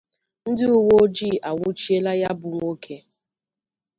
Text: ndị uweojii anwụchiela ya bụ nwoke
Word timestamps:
ndị 0.49 0.65
uweojii 0.79 1.41
anwụchiela 1.49 2.11
ya 2.21 2.29
bụ 2.39 2.47
nwoke 2.55 2.95